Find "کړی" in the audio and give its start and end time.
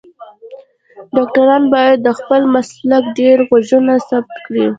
4.45-4.65